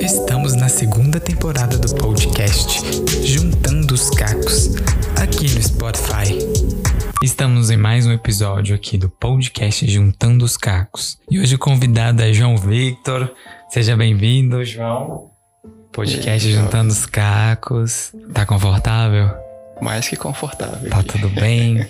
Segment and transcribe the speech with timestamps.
[0.00, 2.80] Estamos na segunda temporada do podcast
[3.22, 4.74] Juntando os Cacos,
[5.20, 6.38] aqui no Spotify.
[7.22, 11.18] Estamos em mais um episódio aqui do podcast Juntando os Cacos.
[11.30, 13.30] E hoje o convidado é João Victor.
[13.68, 15.30] Seja bem-vindo, João.
[15.92, 18.14] Podcast aí, Juntando os Cacos.
[18.32, 19.30] Tá confortável?
[19.82, 20.88] Mais que confortável.
[20.88, 21.86] Tá tudo bem?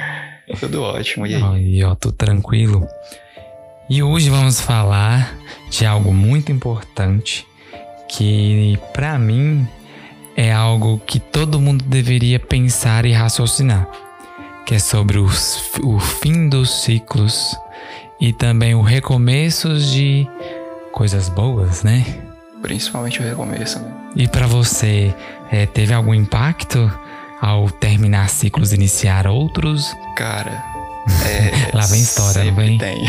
[0.58, 1.26] tudo ótimo.
[1.26, 1.42] E aí?
[1.42, 2.88] Aí, ó, tudo tranquilo.
[3.94, 5.36] E hoje vamos falar
[5.68, 7.46] de algo muito importante
[8.08, 9.68] que, para mim,
[10.34, 13.86] é algo que todo mundo deveria pensar e raciocinar,
[14.64, 17.54] que é sobre os, o fim dos ciclos
[18.18, 20.26] e também o recomeço de
[20.90, 22.02] coisas boas, né?
[22.62, 23.92] Principalmente o recomeço, né?
[24.16, 25.14] E para você,
[25.50, 26.90] é, teve algum impacto
[27.42, 29.94] ao terminar ciclos e iniciar outros?
[30.16, 30.71] Cara,
[31.26, 32.78] é, Lá vem história, não vem?
[32.78, 33.04] Tem.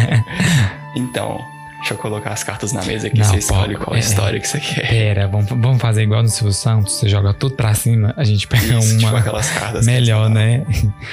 [0.96, 1.38] então,
[1.78, 4.00] deixa eu colocar as cartas na mesa aqui, Não, você escolhe pô, qual é.
[4.00, 4.88] história que você quer.
[4.88, 6.94] Pera, vamos, vamos fazer igual no Silvio Santos?
[6.94, 9.86] Você joga tudo pra cima, a gente pega Isso, tipo uma aquelas cartas.
[9.86, 10.64] melhor, né?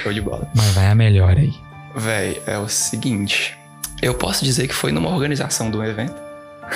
[0.02, 0.48] Show de bola.
[0.54, 1.54] Mas vai a melhor aí.
[1.96, 3.56] Véi, é o seguinte.
[4.02, 6.14] Eu posso dizer que foi numa organização do evento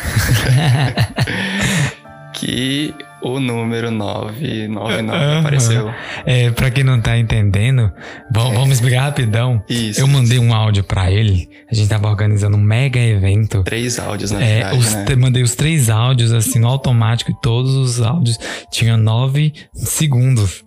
[2.35, 5.41] que o número 999 Aham.
[5.41, 5.91] apareceu.
[6.25, 7.91] É, pra quem não tá entendendo,
[8.33, 9.63] vamos, vamos explicar rapidão.
[9.69, 10.01] Isso.
[10.01, 13.63] Eu mandei um áudio pra ele, a gente tava organizando um mega evento.
[13.65, 15.17] Três áudios, na É, verdade, os, né?
[15.17, 18.39] mandei os três áudios assim no automático e todos os áudios
[18.71, 20.65] tinham nove segundos.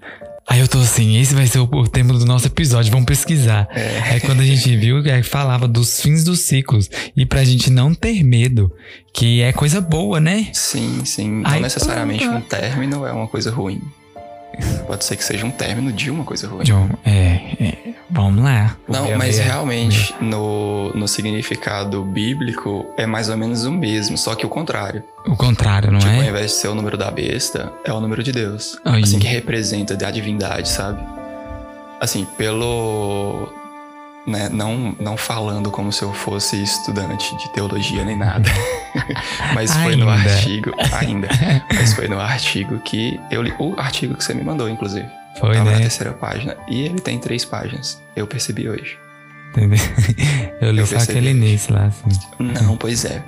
[0.51, 3.69] Aí eu tô assim, esse vai ser o, o tema do nosso episódio, vamos pesquisar.
[3.73, 4.01] É.
[4.11, 6.89] Aí quando a gente viu, aí falava dos fins dos ciclos.
[7.15, 8.69] E pra gente não ter medo,
[9.13, 10.49] que é coisa boa, né?
[10.51, 11.41] Sim, sim.
[11.41, 13.79] Não Aí- necessariamente um término é uma coisa ruim.
[14.87, 16.63] Pode ser que seja um término de uma coisa ruim.
[16.63, 17.77] John, é, é,
[18.09, 18.75] vamos lá.
[18.87, 24.45] Não, mas realmente, no, no significado bíblico, é mais ou menos o mesmo, só que
[24.45, 25.03] o contrário.
[25.25, 26.27] O contrário, não tipo, ao é?
[26.27, 28.77] invés de ser o número da besta, é o número de Deus.
[28.83, 29.03] Aí.
[29.03, 31.01] Assim, que representa a divindade, sabe?
[31.99, 33.60] Assim, pelo.
[34.27, 38.47] Né, não, não falando como se eu fosse estudante de teologia nem nada.
[39.55, 40.31] mas foi no Ainda.
[40.31, 40.71] artigo.
[40.93, 41.27] Ainda.
[41.73, 43.51] mas foi no artigo que eu li.
[43.57, 45.07] O artigo que você me mandou, inclusive.
[45.39, 45.81] Foi, Tava na né?
[45.81, 46.55] terceira página.
[46.67, 47.99] E ele tem três páginas.
[48.15, 48.97] Eu percebi hoje.
[49.49, 49.79] Entendeu?
[50.61, 52.19] Eu li Eu só aquele início lá, assim.
[52.39, 53.21] Não, pois é.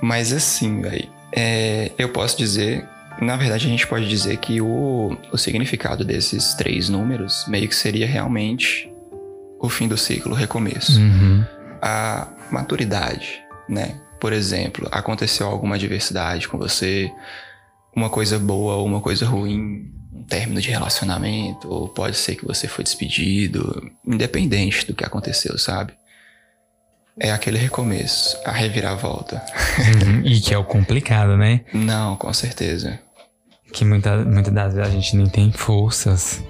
[0.00, 2.86] Mas assim, velho, é, eu posso dizer.
[3.20, 7.74] Na verdade, a gente pode dizer que o, o significado desses três números meio que
[7.74, 8.90] seria realmente
[9.60, 11.00] o fim do ciclo, o recomeço.
[11.00, 11.44] Uhum.
[11.82, 14.00] A maturidade, né?
[14.20, 17.10] Por exemplo, aconteceu alguma adversidade com você,
[17.94, 22.44] uma coisa boa ou uma coisa ruim, um término de relacionamento, ou pode ser que
[22.44, 25.92] você foi despedido, independente do que aconteceu, sabe?
[27.20, 29.42] É aquele recomeço, a reviravolta.
[29.78, 30.22] Uhum.
[30.24, 31.60] E que é o complicado, né?
[31.72, 32.98] Não, com certeza.
[33.72, 36.42] Que muita, muitas das vezes a gente nem tem forças.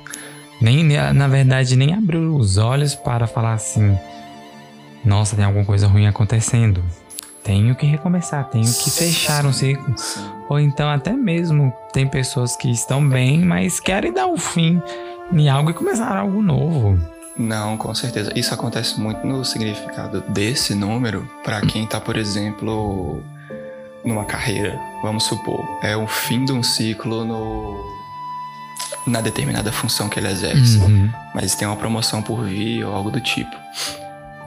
[0.61, 3.97] Nem, na verdade, nem abriu os olhos para falar assim:
[5.05, 6.83] Nossa, tem alguma coisa ruim acontecendo.
[7.45, 9.95] Tenho que recomeçar, tenho que fechar um ciclo.
[10.49, 14.83] Ou então, até mesmo, tem pessoas que estão bem, mas querem dar o fim
[15.33, 16.99] em algo e começar algo novo.
[17.39, 18.33] Não, com certeza.
[18.35, 23.23] Isso acontece muito no significado desse número para quem tá, por exemplo,
[24.05, 27.98] numa carreira, vamos supor, é o fim de um ciclo no
[29.09, 31.11] na determinada função que ele exerce, Uhum.
[31.35, 33.55] mas tem uma promoção por vir ou algo do tipo.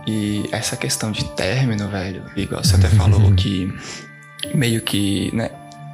[0.07, 3.71] E essa questão de término, velho, igual você até falou que
[4.55, 5.49] meio que, né,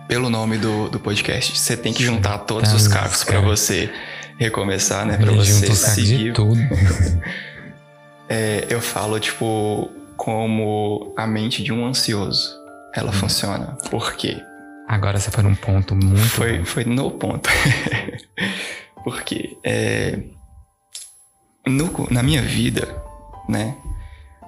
[0.07, 3.45] pelo nome do, do podcast, você tem que juntar todos Tá, os cacos para cara.
[3.47, 3.91] você
[4.39, 6.57] recomeçar, né, para você seguir tudo.
[8.29, 12.55] é, eu falo, tipo, como a mente de um ansioso.
[12.93, 13.77] Ela funciona.
[13.91, 14.41] Por quê?
[14.87, 16.27] Agora você foi num ponto muito.
[16.29, 16.65] Foi, bom.
[16.65, 17.49] foi no ponto.
[19.03, 20.19] Porque é,
[21.65, 22.87] no- na minha vida,
[23.47, 23.75] né?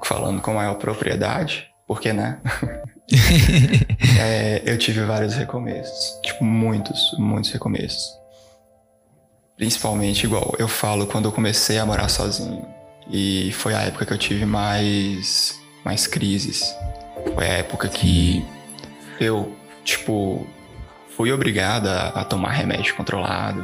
[0.03, 2.39] Falando com maior propriedade, porque, né?
[4.19, 6.19] é, eu tive vários recomeços.
[6.23, 8.17] Tipo, muitos, muitos recomeços.
[9.57, 12.65] Principalmente, igual, eu falo quando eu comecei a morar sozinho.
[13.09, 16.73] E foi a época que eu tive mais, mais crises.
[17.35, 18.45] Foi a época que
[19.19, 19.53] eu,
[19.89, 20.47] tipo,
[21.15, 23.63] fui obrigado a, tomar remédio controlado.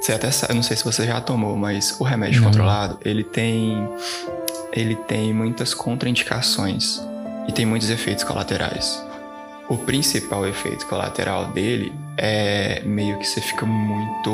[0.00, 2.48] Você até sabe, não sei se você já tomou, mas o remédio Não.
[2.48, 3.88] controlado, ele tem
[4.72, 7.00] ele tem muitas contraindicações
[7.48, 9.02] e tem muitos efeitos colaterais.
[9.68, 14.30] O principal efeito colateral dele é meio que você fica muito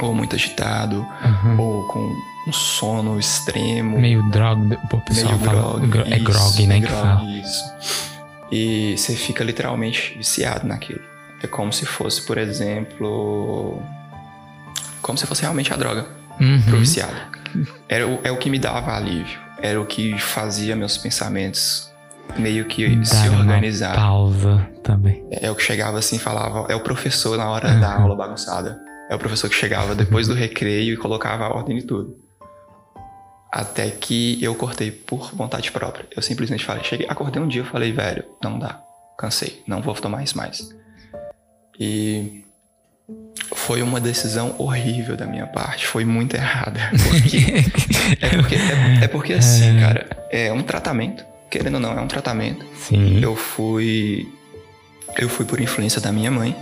[0.00, 1.04] ou muito agitado
[1.44, 1.60] Uhum.
[1.60, 2.14] ou com
[2.48, 5.60] um sono extremo, Meio drog, o pessoal meio fala.
[5.80, 6.76] grog, gro- é grog, né?
[6.76, 7.30] é que grog, fala.
[7.30, 7.64] Isso.
[8.52, 11.00] E você fica literalmente viciado naquilo.
[11.42, 13.82] É como se fosse, por exemplo.
[15.00, 16.06] Como se fosse realmente a droga
[16.40, 16.62] Uhum.
[16.62, 17.14] pro viciado.
[17.88, 19.38] Era o, é o que me dava alívio.
[19.60, 21.90] Era o que fazia meus pensamentos
[22.38, 23.94] meio que se organizar.
[23.94, 25.24] pausa também.
[25.30, 26.66] É o que chegava assim e falava.
[26.70, 28.02] É o professor na hora da Uhum.
[28.02, 28.78] aula bagunçada.
[29.10, 32.16] É o professor que chegava depois do recreio e colocava a ordem de tudo.
[33.52, 36.06] Até que eu cortei por vontade própria.
[36.16, 38.80] Eu simplesmente falei, cheguei, acordei um dia e falei, velho, não dá.
[39.18, 40.70] Cansei, não vou tomar isso mais.
[41.78, 42.42] E
[43.54, 46.80] foi uma decisão horrível da minha parte, foi muito errada.
[47.10, 47.36] Porque,
[48.24, 52.08] é, porque, é, é porque assim, cara, é um tratamento, querendo ou não, é um
[52.08, 52.64] tratamento.
[52.74, 53.20] Sim.
[53.22, 54.26] Eu fui.
[55.18, 56.56] Eu fui por influência da minha mãe,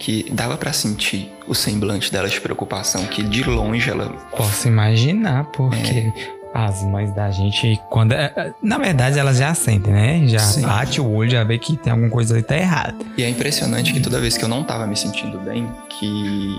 [0.00, 4.08] que dava pra sentir o semblante dela de preocupação, que de longe ela.
[4.36, 6.30] Posso imaginar, porque É.
[6.54, 8.12] as mães da gente, quando.
[8.12, 10.26] é, é, Na verdade, elas já sentem, né?
[10.26, 10.62] Já Sim.
[10.62, 12.96] bate o olho, já vê que tem alguma coisa ali que tá errada.
[13.16, 15.68] E é impressionante que toda vez que eu não tava me sentindo bem,
[15.98, 16.58] que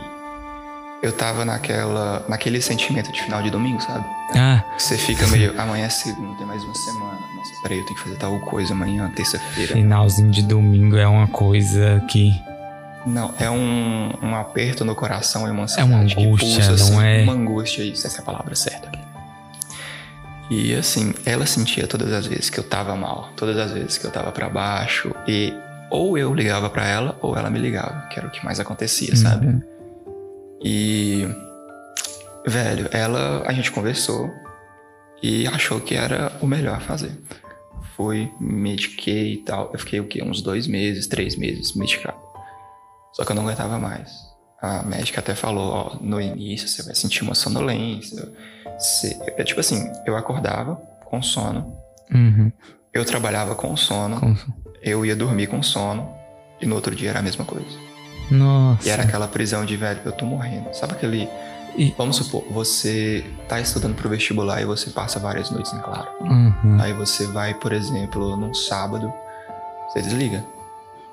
[1.03, 2.23] eu tava naquela.
[2.29, 4.05] naquele sentimento de final de domingo, sabe?
[4.35, 5.59] Ah, Você fica meio.
[5.59, 7.17] Amanhã é segunda, tem mais uma semana.
[7.35, 9.73] Nossa, peraí, eu tenho que fazer tal coisa amanhã, terça-feira.
[9.73, 12.31] finalzinho de domingo é uma coisa que.
[13.05, 17.03] Não, é um, um aperto no coração, é uma É uma angústia, pulsa, não assim,
[17.03, 17.23] é?
[17.23, 18.91] Uma angústia, isso, essa é a palavra certa.
[20.49, 24.05] E assim, ela sentia todas as vezes que eu tava mal, todas as vezes que
[24.05, 25.53] eu tava pra baixo, e
[25.89, 29.15] ou eu ligava pra ela, ou ela me ligava, que era o que mais acontecia,
[29.15, 29.47] sabe?
[29.47, 29.61] Uhum.
[30.63, 31.27] E.
[32.45, 33.43] Velho, ela.
[33.45, 34.31] A gente conversou
[35.21, 37.11] e achou que era o melhor a fazer.
[37.99, 39.69] Me mediquei e tal.
[39.71, 40.23] Eu fiquei o quê?
[40.23, 42.17] Uns dois meses, três meses medicado.
[43.21, 44.11] Só que eu não aguentava mais.
[44.59, 48.27] A médica até falou, ó, no início você vai sentir uma sonolência.
[48.79, 49.15] Você...
[49.37, 50.75] É tipo assim, eu acordava
[51.05, 51.75] com sono,
[52.11, 52.51] Uhum.
[52.91, 54.35] eu trabalhava com sono, Com-
[54.81, 56.09] eu ia dormir com sono,
[56.59, 57.67] e no outro dia era a mesma coisa.
[58.31, 58.87] Nossa.
[58.87, 60.73] E era aquela prisão de velho, eu tô morrendo.
[60.73, 61.29] Sabe aquele.
[61.77, 66.09] E- Vamos supor, você tá estudando pro vestibular e você passa várias noites em claro.
[66.21, 66.77] Uhum.
[66.81, 69.11] Aí você vai, por exemplo, num sábado,
[69.89, 70.43] você desliga.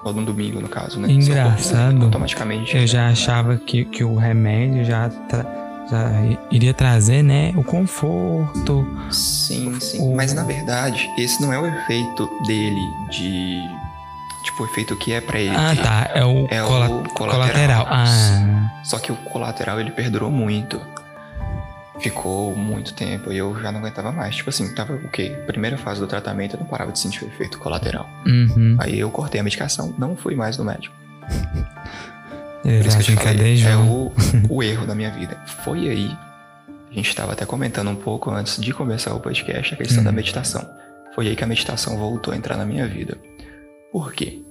[0.05, 1.11] Ou num domingo, no caso, né?
[1.11, 2.05] Engraçado.
[2.05, 2.77] Automaticamente.
[2.77, 5.45] Eu já achava que, que o remédio já, tra-
[5.91, 6.11] já
[6.51, 8.87] iria trazer, né, o conforto.
[9.11, 9.99] Sim, sim.
[10.01, 12.81] O- Mas na verdade, esse não é o efeito dele
[13.11, 13.59] de.
[14.45, 15.55] Tipo, o efeito que é pra ele.
[15.55, 16.11] Ah, tá.
[16.15, 17.85] É o, É o cola- colateral.
[17.85, 17.87] colateral.
[17.91, 20.81] Ah, Só que o colateral ele perdurou muito.
[22.01, 24.37] Ficou muito tempo e eu já não aguentava mais.
[24.37, 25.31] Tipo assim, tava o quê?
[25.47, 28.09] Primeira fase do tratamento eu não parava de sentir o efeito colateral.
[28.27, 28.77] uhum.
[28.79, 30.95] Aí eu cortei a medicação, não fui mais no médico.
[32.63, 34.13] Por isso Eles que eu te é falei, é o,
[34.49, 35.37] o erro da minha vida.
[35.65, 36.17] Foi aí,
[36.91, 40.05] a gente estava até comentando um pouco antes de começar o podcast, a questão Uhum.
[40.05, 40.69] da meditação.
[41.15, 43.19] Foi aí que a meditação voltou a entrar na minha vida.
[43.93, 44.43] Por quê?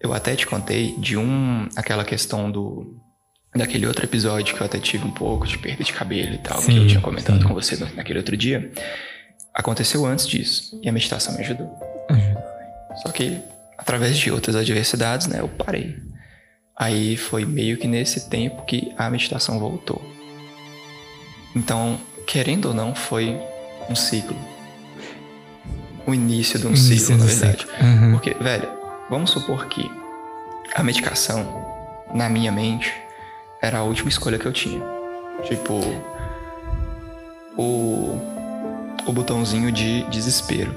[0.00, 1.68] Eu até te contei de um.
[1.76, 2.96] aquela questão do.
[3.54, 6.58] Daquele outro episódio que eu até tive um pouco de perda de cabelo e tal,
[6.58, 7.48] que Sim, eu tinha comentado sim.
[7.48, 8.70] com você naquele outro dia.
[9.54, 10.78] Aconteceu antes disso.
[10.82, 11.70] E a meditação me ajudou.
[12.08, 12.44] Ajuda.
[13.02, 13.40] Só que,
[13.76, 15.96] através de outras adversidades, né, eu parei.
[16.76, 20.00] Aí foi meio que nesse tempo que a meditação voltou.
[21.56, 23.36] Então, querendo ou não, foi
[23.90, 24.36] um ciclo.
[26.06, 27.58] O início de um Início ciclo, na verdade.
[27.58, 27.74] ciclo.
[27.86, 28.12] Uhum.
[28.12, 28.68] Porque, velho,
[29.10, 29.90] vamos supor que
[30.74, 31.66] a medicação,
[32.14, 32.92] na minha mente,
[33.60, 34.82] era a última escolha que eu tinha.
[35.44, 35.80] Tipo,
[37.56, 38.18] o,
[39.06, 40.74] o botãozinho de desespero.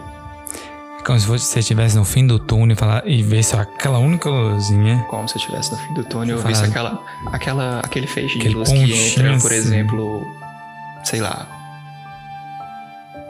[1.05, 5.03] Como se você estivesse no fim do túnel e, falar, e só aquela única luzinha.
[5.09, 8.41] Como se eu estivesse no fim do túnel e visse aquela, aquela, aquele feixe de
[8.41, 9.55] Aquele luz que entra, por assim.
[9.55, 10.27] exemplo,
[11.03, 11.47] sei lá,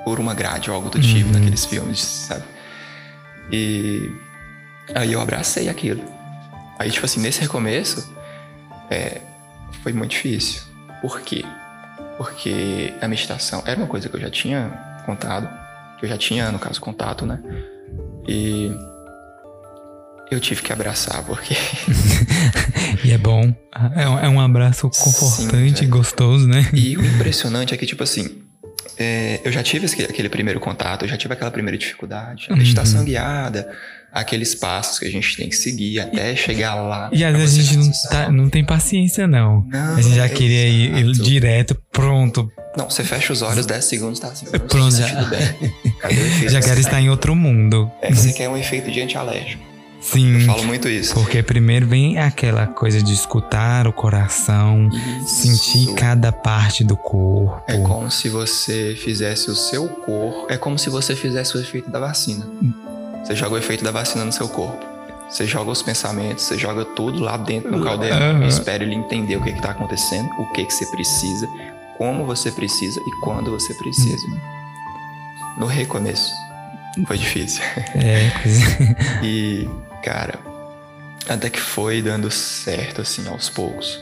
[0.03, 1.34] por uma grade ou algo do tipo Uhum.
[1.39, 2.43] naqueles filmes, sabe?
[3.50, 4.12] E
[4.93, 6.03] aí eu abracei aquilo.
[6.77, 8.13] Aí, tipo assim, nesse recomeço,
[8.89, 9.22] é,
[9.84, 10.62] foi muito difícil.
[11.01, 11.44] Por quê?
[12.18, 14.70] Porque a meditação era uma coisa que eu já tinha
[15.06, 15.50] contado,
[16.00, 17.40] que eu já tinha, no caso, contato, né?
[18.28, 18.72] E
[20.30, 21.56] eu tive que abraçar, porque
[23.04, 23.54] E é bom.
[23.96, 25.90] É um, é abraço confortante e velho.
[25.90, 26.70] gostoso, né?
[26.74, 28.44] E o impressionante é que, tipo assim,
[28.98, 32.60] é, eu já tive aquele primeiro contato, eu já tive aquela primeira dificuldade, a Uhum.
[32.60, 33.72] meditação guiada,
[34.12, 37.10] aqueles passos que a gente tem que seguir até chegar lá.
[37.13, 39.65] E às vezes a gente não, tá, não tem paciência, não.
[39.68, 42.51] Não, A gente já queria ir, ir direto, pronto.
[42.77, 45.15] Não, você fecha os olhos 10 segundos, tá assim, Pronto, já- já.
[45.24, 45.74] Tudo bem.
[46.00, 46.51] Cadê o efeito?
[46.51, 47.91] Já quero estar em outro mundo.
[48.01, 49.72] É que você quer um efeito de antialérgico.
[50.01, 50.39] Sim.
[50.39, 51.13] Eu falo muito isso.
[51.13, 54.89] Porque primeiro vem aquela coisa de escutar o coração,
[55.27, 55.94] sentir Isso.
[55.96, 57.62] cada parte do corpo.
[57.68, 60.48] É como se você fizesse o seu corpo.
[60.51, 62.48] É como se você fizesse o efeito da vacina.
[63.24, 64.86] Você joga o efeito da vacina no seu corpo.
[65.30, 68.44] Você joga os pensamentos, você joga tudo lá dentro no caldeirão Uhum.
[68.44, 71.48] e espera ele entender o que está acontecendo, o que, que você precisa,
[71.98, 74.28] como você precisa e quando você precisa.
[75.58, 76.34] No recomeço,
[77.08, 77.63] foi difícil.
[77.96, 79.70] É, coisa- E,
[80.04, 80.38] cara,
[81.30, 84.00] até que foi dando certo, assim, aos poucos.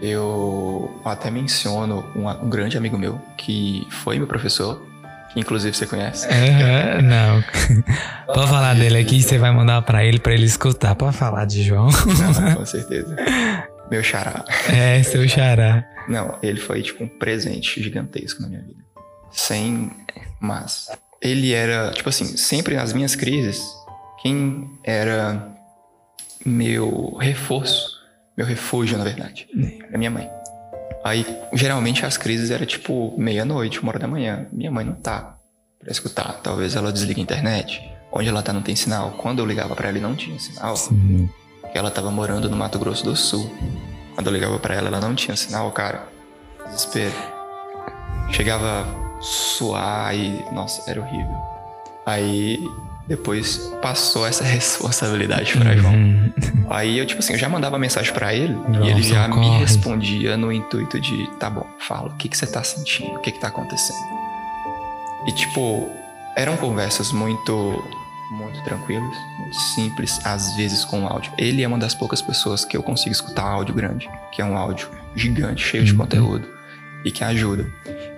[0.00, 4.80] Eu até menciono um, um grande amigo meu, que foi meu professor,
[5.36, 6.26] inclusive você conhece.
[6.26, 7.44] Aham, não.
[8.34, 10.94] Pode falar dele aqui, você vai mandar pra ele, pra ele escutar.
[10.94, 11.88] Pode falar de João.
[11.88, 13.16] Não, com certeza.
[13.90, 14.44] Meu xará.
[14.72, 15.84] É, seu xará.
[16.08, 18.82] Não, ele foi tipo um presente gigantesco na minha vida.
[19.30, 19.90] Sem
[20.40, 20.88] mas.
[21.20, 23.62] Ele era, tipo assim, sempre nas minhas crises,
[24.20, 25.48] quem era
[26.44, 28.00] meu reforço,
[28.36, 29.46] meu refúgio, na verdade,
[29.88, 30.28] era minha mãe.
[31.04, 34.46] Aí, geralmente as crises era tipo meia-noite, uma hora da manhã.
[34.52, 35.36] Minha mãe não tá
[35.78, 36.40] pra escutar.
[36.42, 37.82] Talvez ela desligue a internet.
[38.12, 39.12] Onde ela tá não tem sinal.
[39.12, 41.28] Quando eu ligava pra ela não tinha sinal, Sim.
[41.74, 43.50] ela tava morando no Mato Grosso do Sul.
[44.14, 46.06] Quando eu ligava pra ela, ela não tinha sinal, cara.
[46.66, 47.14] Desespero.
[48.30, 50.44] Chegava a suar e.
[50.52, 51.36] Nossa, era horrível.
[52.06, 52.58] Aí
[53.08, 55.92] depois passou essa responsabilidade João.
[55.92, 56.32] Uhum.
[56.70, 59.34] Aí eu, tipo assim, eu já mandava mensagem pra ele João, e ele já me
[59.34, 59.58] socorre.
[59.58, 63.14] respondia no intuito de: tá bom, fala, o que, que você tá sentindo?
[63.16, 63.98] O que, que tá acontecendo?
[65.26, 65.88] E, tipo,
[66.36, 67.84] eram conversas muito,
[68.32, 71.32] muito tranquilas, muito simples, às vezes com áudio.
[71.38, 74.56] Ele é uma das poucas pessoas que eu consigo escutar áudio grande, que é um
[74.56, 75.98] áudio gigante, cheio de Uhum.
[75.98, 76.48] conteúdo
[77.04, 77.66] e que ajuda.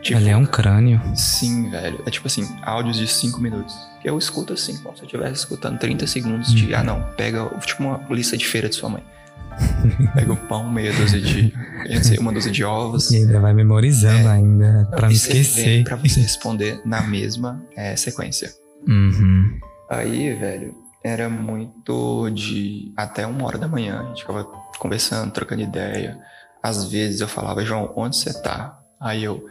[0.05, 1.01] Tipo, Ele é um crânio.
[1.17, 2.01] Sim, velho.
[2.07, 3.75] É tipo assim, áudios de 5 minutos.
[4.05, 6.75] Eu escuto assim, como se eu estivesse escutando 30 segundos de.
[6.75, 9.03] Ah, não, pega tipo uma lista de feira de sua mãe.
[10.15, 11.55] pega um pão, meia dúzia de.
[11.89, 13.11] eu não sei, uma dúzia de ovos.
[13.11, 14.33] E ainda vai memorizando É.
[14.33, 15.85] ainda, pra e vê- esquecer.
[15.85, 18.51] Pra você responder na mesma é, sequência.
[18.87, 19.59] Uhum.
[19.91, 22.93] Aí, velho, era muito de.
[22.97, 24.01] Até uma hora da manhã.
[24.03, 24.45] A gente ficava
[24.79, 26.19] conversando, trocando ideia.
[26.63, 28.79] Às vezes eu falava, João, onde você tá?
[29.01, 29.43] Aí eu.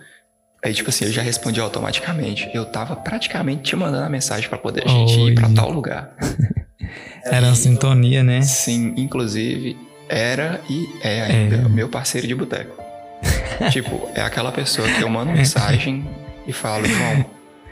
[0.63, 2.49] Aí, tipo assim, ele já respondia automaticamente.
[2.53, 5.53] Eu tava praticamente te mandando a mensagem pra poder a gente ir pra Oi.
[5.53, 6.13] tal lugar.
[7.25, 8.41] Era uma sintonia, né?
[8.41, 9.77] Sim, inclusive,
[10.09, 11.69] era e é ainda É.
[11.69, 12.75] meu parceiro de boteco.
[13.71, 16.05] tipo, é aquela pessoa que eu mando mensagem
[16.45, 17.25] e falo, João,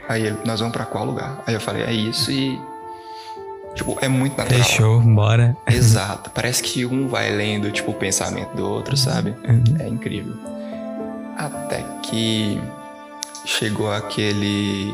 [0.08, 1.42] aí ele, nós vamos pra qual lugar?
[1.46, 2.58] Aí eu falei, é isso e.
[3.74, 4.62] Tipo, é muito natural.
[4.64, 5.54] Fechou, bora.
[5.66, 6.30] Exato.
[6.30, 9.30] Parece que um vai lendo, tipo, o pensamento do outro, sabe?
[9.46, 9.64] Uhum.
[9.80, 10.34] É incrível.
[11.38, 12.58] Até que
[13.44, 14.92] chegou aquele.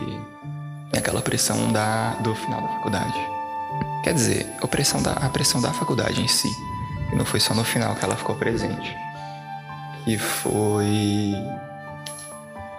[0.96, 3.18] aquela pressão da, do final da faculdade.
[4.04, 6.48] Quer dizer, a pressão, da, a pressão da faculdade em si.
[7.12, 8.96] E não foi só no final que ela ficou presente.
[10.04, 11.34] Que foi.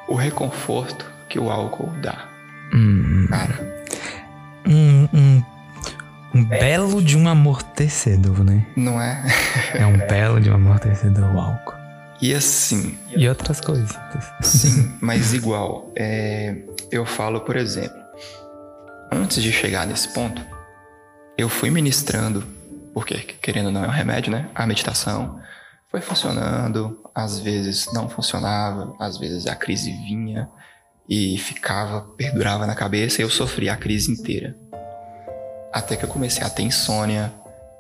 [0.08, 2.26] o reconforto que o álcool dá.
[2.74, 3.86] Hum, Cara,
[4.68, 5.44] um, um,
[6.34, 8.66] um belo de um amortecedor, né?
[8.76, 9.24] não é?
[9.74, 11.79] É um belo de um amortecedor o álcool.
[12.22, 13.98] E assim, E outras coisas.
[14.42, 15.92] Sim, mas igual.
[15.96, 17.98] é, eu falo, por exemplo,
[19.12, 20.42] antes de chegar nesse ponto,
[21.38, 22.44] eu fui ministrando,
[22.94, 24.50] porque querendo ou não é um remédio, né?
[24.54, 25.40] A meditação
[25.90, 30.50] foi funcionando, às vezes não funcionava, às vezes a crise vinha
[31.08, 34.56] e ficava, perdurava na cabeça e eu sofria a crise inteira.
[35.74, 37.32] Até que eu comecei a ter insônia,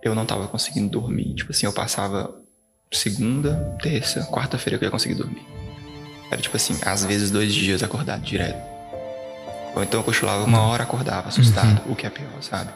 [0.01, 1.36] eu não tava conseguindo dormir.
[1.36, 2.38] Tipo assim, eu passava
[2.91, 5.46] segunda, terça, quarta-feira que eu ia conseguir dormir.
[6.31, 8.60] Era tipo assim, às vezes dois dias acordado direto.
[9.75, 12.72] Ou então eu cochilava uma hora, acordava assustado, o que é pior, sabe?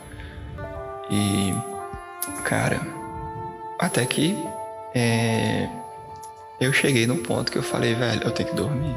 [1.10, 1.54] E,
[2.46, 2.80] cara,
[3.80, 4.38] até que
[4.96, 5.68] é,
[6.60, 8.96] eu cheguei num ponto que eu falei, velho, eu tenho que dormir.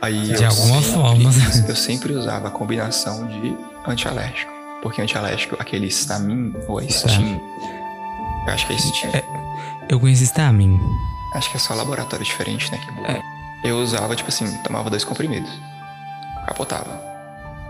[0.00, 1.30] Aí De eu alguma sempre- forma.
[1.68, 4.50] Eu sempre usava a combinação de antialérgico.
[4.82, 7.40] Porque antialérgico, aquele Stamin ou é Steam.
[8.46, 9.12] Eu acho que é Steam.
[9.88, 10.78] Eu conheci Stamin.
[11.34, 12.78] Acho que é só laboratório diferente, né?
[12.78, 13.22] Que muda.
[13.64, 15.50] Eu usava, tipo assim, tomava dois comprimidos.
[16.46, 17.00] Capotava.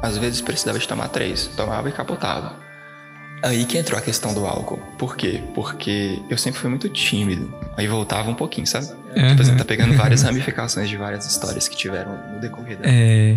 [0.03, 1.47] Às vezes precisava de tomar três.
[1.57, 2.57] Tomava e capotava.
[3.43, 4.79] Aí que entrou a questão do álcool.
[4.99, 5.43] Por quê?
[5.55, 7.53] Porque eu sempre fui muito tímido.
[7.77, 8.87] Aí voltava um pouquinho, sabe?
[8.87, 13.37] Tipo assim, tá pegando várias ramificações de várias histórias que tiveram no decorrer da É.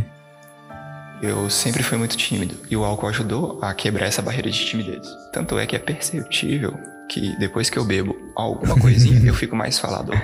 [1.22, 5.08] eu sempre fui muito tímido e o álcool ajudou a quebrar essa barreira de timidez.
[5.34, 6.77] Tanto é que é perceptível
[7.09, 10.15] que depois que eu bebo alguma coisinha, eu fico mais falador.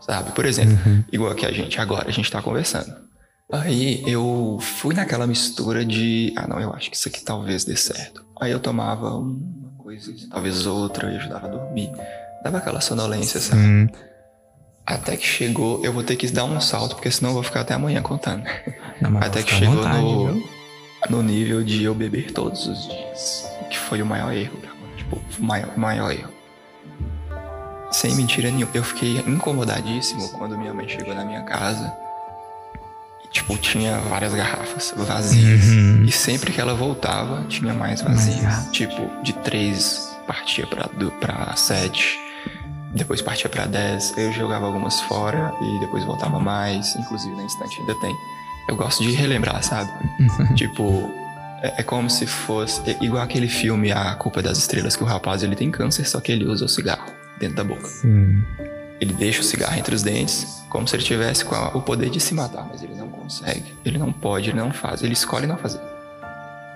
[0.00, 0.32] Sabe?
[0.32, 0.76] Por exemplo,
[1.12, 2.92] igual aqui a gente agora, a gente tá conversando.
[3.52, 7.76] Aí eu fui naquela mistura de, ah não, eu acho que isso aqui talvez dê
[7.76, 8.24] certo.
[8.40, 11.90] Aí eu tomava uma coisa, talvez outra, e ajudava a dormir.
[12.42, 13.60] Dava aquela sonolência, sabe?
[13.62, 13.86] Hum,
[14.86, 17.60] Até que chegou, eu vou ter que dar um salto, porque senão eu vou ficar
[17.60, 18.42] até amanhã contando.
[19.00, 20.48] não, Até que à chegou vontade, no, viu?
[21.10, 23.46] no nível de eu beber todos os dias.
[23.70, 24.56] Que foi o maior erro.
[24.58, 24.60] O
[25.38, 26.32] maior, maior erro.
[27.90, 28.70] Sem mentira nenhuma.
[28.74, 31.92] Eu fiquei incomodadíssimo quando minha mãe chegou na minha casa.
[33.24, 35.66] E, tipo, tinha várias garrafas vazias.
[35.66, 36.04] Uhum.
[36.04, 38.68] E sempre que ela voltava, tinha mais vazias.
[38.72, 42.18] Tipo, de três partia pra, do, pra sete.
[42.94, 44.14] Depois partia pra dez.
[44.16, 46.94] Eu jogava algumas fora e depois voltava mais.
[46.96, 48.14] Inclusive na instante ainda tem.
[48.68, 49.90] Eu gosto de relembrar, sabe?
[50.56, 51.10] tipo,
[51.62, 52.80] é, é como se fosse.
[52.90, 56.20] é igual aquele filme A Culpa das Estrelas, que o rapaz ele tem câncer, só
[56.20, 57.86] que ele usa o cigarro dentro da boca.
[57.88, 58.42] Sim.
[59.00, 62.08] Ele deixa o cigarro entre os dentes, como se ele tivesse com a- o poder
[62.08, 63.74] de se matar, mas ele não consegue.
[63.84, 65.80] Ele não pode, ele não faz, ele escolhe não fazer.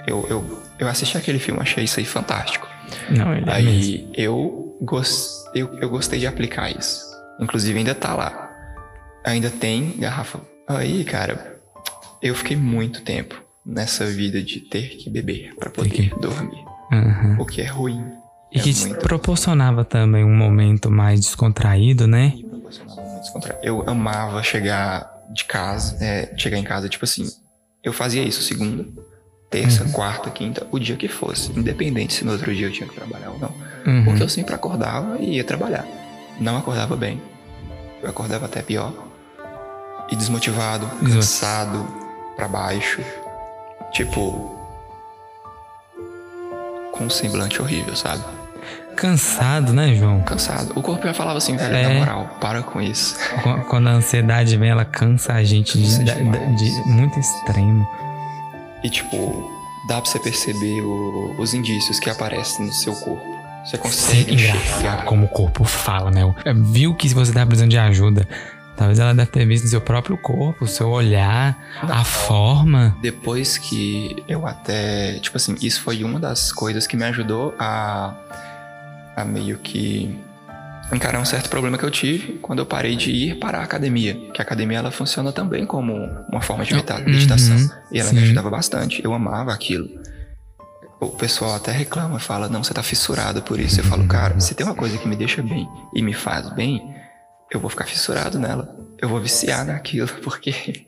[0.06, 2.66] Eu, eu, eu assisti aquele filme, achei isso aí fantástico.
[3.10, 3.52] Não, ele é.
[3.52, 7.00] Aí eu, gos- eu, eu gostei de aplicar isso.
[7.40, 8.50] Inclusive ainda tá lá.
[9.24, 10.40] Ainda tem garrafa.
[10.68, 11.56] Aí, cara,
[12.22, 16.64] eu fiquei muito tempo nessa vida de ter que beber pra poder que- dormir.
[16.92, 17.36] Aham.
[17.40, 18.04] O que é ruim.
[18.52, 22.32] E é que te proporcionava também um momento mais descontraído, né?
[23.62, 27.26] Eu amava chegar de casa, é, chegar em casa, tipo assim,
[27.82, 28.86] eu fazia isso segunda,
[29.50, 29.90] terça, Uhum.
[29.92, 33.30] quarta, quinta, o dia que fosse, independente se no outro dia eu tinha que trabalhar
[33.30, 33.52] ou não.
[33.84, 34.04] Uhum.
[34.04, 35.84] Porque eu sempre acordava e ia trabalhar.
[36.40, 37.20] Não acordava bem.
[38.02, 38.92] Eu acordava até pior.
[40.10, 41.84] E desmotivado, cansado,
[42.36, 43.00] pra baixo.
[43.96, 44.54] Tipo.
[46.92, 48.22] Com um semblante horrível, sabe?
[48.94, 50.20] Cansado, né, João?
[50.22, 50.72] Cansado.
[50.74, 51.88] O corpo já falava assim, velho, É.
[51.88, 53.16] na moral, para com isso.
[53.42, 56.56] Qu- Quando a ansiedade vem, ela cansa a gente de, demais.
[56.60, 57.86] de muito extremo.
[58.82, 59.50] E tipo,
[59.88, 63.24] dá pra você perceber o- os indícios que aparecem no seu corpo.
[63.64, 65.04] Você Sim, consegue engraçado enxergar.
[65.04, 66.22] como o corpo fala, né?
[66.54, 68.26] Viu que você tá precisando de ajuda.
[68.76, 72.96] Talvez ela deve ter visto no seu próprio corpo, o seu olhar, a forma.
[73.00, 75.18] Depois que eu até.
[75.20, 78.14] Tipo assim, isso foi uma das coisas que me ajudou a.
[79.16, 80.18] a meio que.
[80.92, 84.14] encarar um certo problema que eu tive quando eu parei de ir para a academia.
[84.34, 85.94] Que a academia ela funciona também como
[86.30, 87.56] uma forma de Uhum, meditação.
[87.90, 88.24] e ela me sim.
[88.26, 89.02] ajudava bastante.
[89.02, 89.88] Eu amava aquilo.
[91.00, 93.80] O pessoal até reclama, fala, não, você tá fissurado por isso.
[93.80, 96.80] Eu falo, cara, se tem uma coisa que me deixa bem e me faz bem,
[97.50, 98.76] eu vou ficar fissurado nela.
[98.98, 100.86] Eu vou viciar naquilo, porque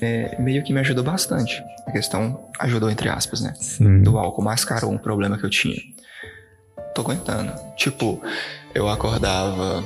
[0.00, 1.62] é, meio que me ajudou bastante.
[1.86, 3.54] A questão ajudou, entre aspas, né?
[3.58, 4.02] Sim.
[4.02, 5.80] Do álcool mascarou um problema que eu tinha.
[6.94, 7.52] Tô aguentando.
[7.76, 8.20] Tipo,
[8.74, 9.84] eu acordava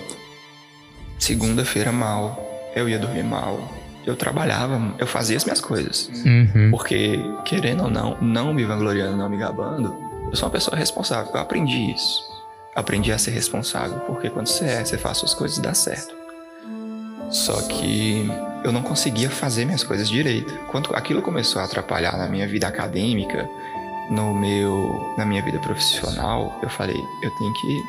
[1.19, 3.73] segunda-feira mal, eu ia dormir mal,
[4.05, 6.11] eu trabalhava, eu fazia as minhas coisas.
[6.25, 6.71] Uhum.
[6.71, 9.95] Porque, querendo ou não, não me vangloriando, não me gabando,
[10.31, 11.33] eu sou uma pessoa responsável.
[11.33, 12.32] Eu aprendi isso.
[12.75, 16.15] Aprendi a ser responsável, porque quando você é, você faz suas coisas e dá certo.
[17.31, 18.27] Só que
[18.65, 20.55] eu não conseguia fazer minhas coisas direito.
[20.71, 23.49] Quando aquilo começou a atrapalhar na minha vida acadêmica,
[24.11, 27.83] no meu, na minha vida profissional, eu falei, eu tenho que,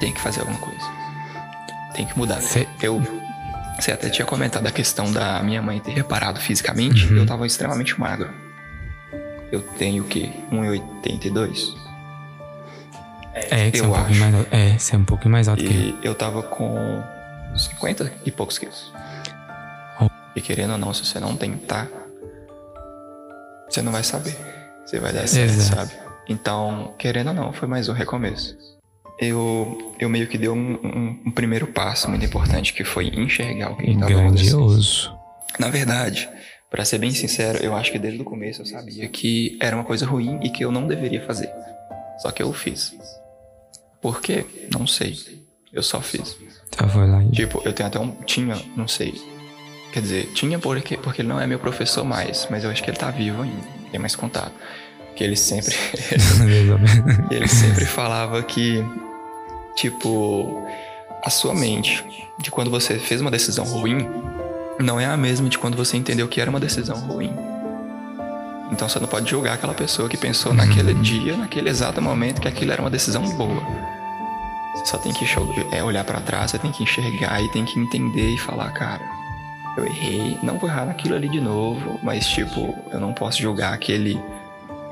[0.00, 0.84] tenho que fazer alguma coisa.
[1.94, 2.40] Tem que mudar.
[2.40, 3.00] Cê- Eu,
[3.78, 7.06] você até tinha comentado a questão da minha mãe ter reparado fisicamente.
[7.06, 7.18] Uhum.
[7.18, 8.30] Eu tava extremamente magro.
[9.50, 10.30] Eu tenho o quê?
[10.52, 11.74] 1,82?
[13.50, 14.20] É, é um eu pouquinho acho.
[14.20, 14.48] mais alto.
[14.54, 15.80] É, você é um pouquinho mais alto que eu.
[16.02, 17.02] E eu tava com
[17.56, 18.92] 50 e poucos quilos.
[20.00, 20.06] Oh.
[20.36, 21.88] E querendo ou não, se você não tentar,
[23.68, 24.36] você não vai saber.
[24.84, 25.76] Você vai dar certo, Exato.
[25.90, 25.92] sabe?
[26.28, 28.56] Então, querendo ou não, foi mais um recomeço.
[29.18, 33.72] Eu, eu meio que dei um, um- um primeiro passo muito importante, que foi enxergar
[33.72, 34.06] o que estava.
[34.06, 35.12] Grandioso.
[35.58, 36.28] Na verdade,
[36.70, 39.84] pra ser bem sincero, eu acho que desde o começo eu sabia que era uma
[39.84, 41.50] coisa ruim e que eu não deveria fazer.
[42.22, 42.94] Só que eu fiz.
[44.00, 44.46] Por quê?
[44.72, 45.16] Não sei.
[45.72, 46.36] Eu só fiz.
[46.92, 47.30] Foi lá e.
[47.30, 48.12] Tipo, eu tenho até um.
[48.24, 49.14] Tinha, não sei.
[49.92, 52.90] Quer dizer, tinha porque, porque ele não é meu professor mais, mas eu acho que
[52.90, 53.66] ele tá vivo ainda.
[53.90, 54.52] Tem mais contato.
[55.16, 55.74] Que ele sempre.
[57.30, 58.84] ele sempre falava que.
[59.76, 60.66] Tipo.
[61.24, 62.04] A sua mente,
[62.38, 64.08] de quando você fez uma decisão ruim,
[64.78, 67.34] não é a mesma de quando você entendeu que era uma decisão ruim.
[68.70, 72.48] Então você não pode julgar aquela pessoa que pensou naquele dia, naquele exato momento, que
[72.48, 73.62] aquilo era uma decisão boa.
[74.74, 75.24] Você só tem que
[75.72, 79.02] é, olhar pra trás, você tem que enxergar e tem que entender e falar, cara,
[79.76, 83.72] eu errei, não vou errar naquilo ali de novo, mas tipo, eu não posso julgar
[83.72, 84.20] aquele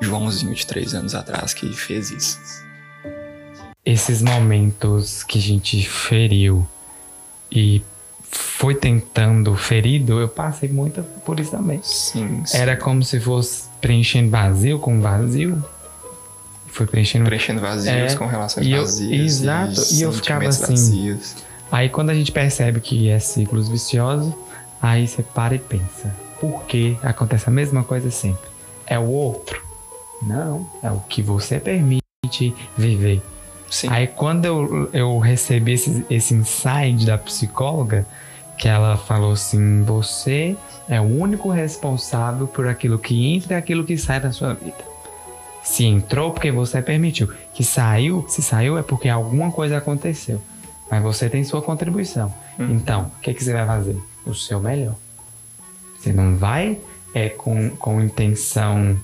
[0.01, 2.39] Joãozinho de três anos atrás que fez isso.
[3.85, 6.67] Esses momentos que a gente feriu
[7.51, 7.83] e
[8.37, 11.81] foi tentando ferido, eu passei muito por isso também.
[11.83, 12.57] Sim, sim.
[12.57, 15.63] Era como se fosse preenchendo vazio com vazio.
[16.69, 17.25] Foi preenchendo.
[17.25, 19.41] preenchendo vazios É, com relações e eu- vazias.
[19.41, 20.67] exato, e eu ficava assim.
[20.75, 21.37] vazios.
[21.73, 24.33] Aí quando a gente percebe que é ciclos viciosos,
[24.81, 28.55] aí você para e pensa: por que acontece a mesma coisa sempre?
[28.89, 29.61] é o outro.
[30.23, 32.01] Não, é o que você permite
[32.79, 33.21] viver.
[33.71, 33.89] Sim.
[33.91, 38.07] Aí quando eu, eu recebi esse, esse insight da psicóloga,
[38.57, 40.57] que ela falou assim: você
[40.89, 44.85] é o único responsável por aquilo que entra e aquilo que sai da sua vida.
[45.63, 47.29] Se entrou porque você permitiu.
[47.53, 50.41] Que saiu, se saiu é porque alguma coisa aconteceu.
[50.89, 52.33] Mas você tem sua contribuição.
[52.59, 52.71] Uhum.
[52.71, 53.97] Então, o que, que você vai fazer?
[54.25, 54.95] O seu melhor.
[55.99, 56.79] Você não vai
[57.13, 58.97] é, com, com intenção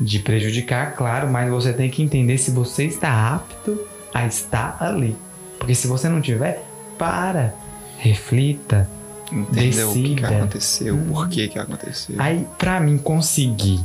[0.00, 3.80] de prejudicar, claro, mas você tem que entender se você está apto
[4.14, 5.16] a estar ali.
[5.58, 6.62] Porque se você não tiver,
[6.98, 7.54] para,
[7.98, 8.88] reflita,
[9.32, 10.28] Entendeu o que, que decida.
[10.36, 11.12] aconteceu, Uhum.
[11.12, 12.14] por que que aconteceu.
[12.18, 13.80] Aí, pra mim conseguir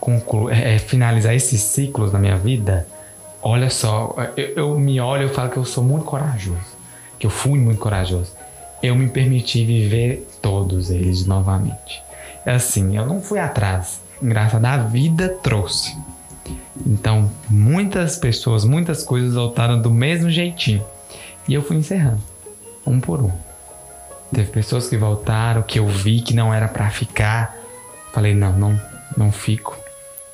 [0.00, 2.86] conclu é, é, finalizar esses ciclos na minha vida,
[3.42, 6.56] olha só, eu, eu me olho e falo que eu sou muito corajoso.
[7.18, 8.32] Que eu fui muito corajoso.
[8.82, 12.00] Eu me permiti viver todos eles novamente.
[12.46, 14.00] Assim, eu não fui atrás.
[14.22, 15.94] Graça da vida trouxe.
[16.86, 20.84] Então, muitas pessoas, muitas coisas voltaram do mesmo jeitinho.
[21.48, 22.22] E eu fui encerrando,
[22.86, 23.32] um por um.
[24.32, 27.56] Teve pessoas que voltaram, que eu vi que não era pra ficar.
[28.12, 28.80] Falei, não, não,
[29.16, 29.76] não fico.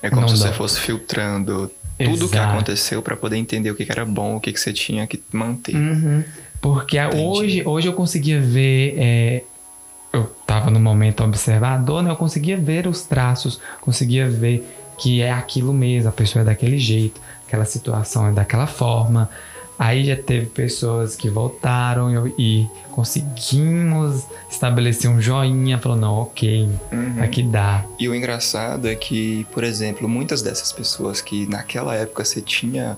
[0.02, 3.74] É como Não se você fosse filtrando tudo o que aconteceu pra poder entender o
[3.74, 5.76] que era bom, o que você tinha que manter.
[5.76, 6.24] Uhum.
[6.60, 7.22] Porque Entendi.
[7.22, 8.94] hoje, hoje eu conseguia ver.
[8.98, 9.44] é,
[10.12, 12.10] eu tava no momento observador, né?
[12.10, 14.64] Eu conseguia ver os traços, conseguia ver
[14.98, 19.28] que é aquilo mesmo, a pessoa é daquele jeito, aquela situação é daquela forma.
[19.76, 27.22] Aí já teve pessoas que voltaram e, conseguimos estabelecer um joinha, falou, não, ok, Uhum.
[27.22, 27.84] aqui dá.
[27.98, 32.96] E o engraçado é que, por exemplo, muitas dessas pessoas que naquela época você tinha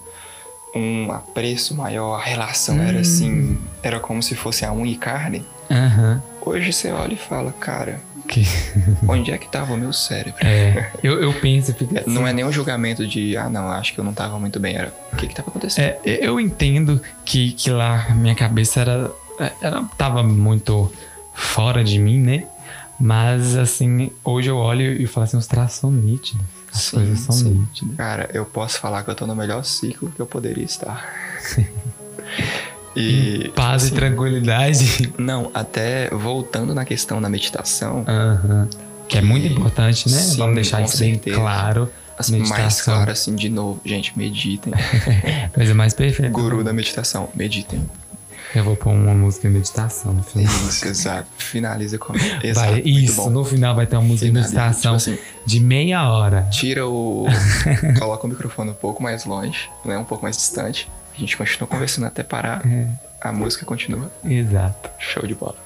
[0.75, 3.01] um apreço maior, a relação era Hum.
[3.01, 5.45] assim, era como se fosse a unha e carne.
[5.71, 6.23] Aham.
[6.43, 8.47] Hoje você olha e fala, cara, Que-
[9.09, 10.45] onde é que tava o meu cérebro?
[10.45, 13.93] É, eu, eu penso, fica assim, Não é nem um julgamento de, ah, não, acho
[13.95, 14.77] que eu não tava muito bem.
[14.77, 15.85] Era, o que que tava acontecendo?
[15.85, 19.11] É, eu entendo que, que lá minha cabeça era,
[19.61, 19.83] era.
[19.97, 20.93] tava muito
[21.35, 22.45] fora de mim, né?
[22.99, 26.45] Mas assim, hoje eu olho e falo assim, os traços são nítidos.
[26.73, 27.51] As Sim, coisas são sim.
[27.51, 27.97] nítidas.
[27.97, 31.05] Cara, eu posso falar que eu tô no melhor ciclo que eu poderia estar.
[32.97, 33.49] e.
[33.55, 35.13] Paz assim, e tranquilidade.
[35.19, 38.69] Não, até voltando na questão da meditação, Aham.
[39.09, 40.19] Que é muito E- importante, né?
[40.19, 41.89] sim, Vamos deixar isso bem claro.
[42.19, 42.95] assim, mais meditação.
[42.95, 44.73] claro assim, de novo, gente, meditem.
[45.55, 46.33] Coisa mais perfeita.
[46.33, 47.89] Guru da meditação, meditem.
[48.55, 50.53] Eu vou pôr uma música de meditação no final.
[50.69, 51.29] Isso, exato.
[51.37, 52.15] Finaliza com.
[52.43, 55.61] Exato, Vai, isso, no final vai ter uma música de Finaliza, meditação tipo assim, de
[55.61, 56.49] meia hora.
[56.51, 57.27] tira o.
[57.99, 59.99] coloca o microfone um pouco mais longe, né?
[59.99, 60.89] Um pouco mais distante.
[61.17, 62.63] A gente continua conversando até parar.
[62.67, 62.87] É,
[63.21, 64.11] A música continua.
[64.25, 64.91] exato.
[64.99, 65.57] Show de bola.